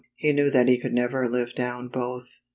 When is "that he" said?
0.49-0.79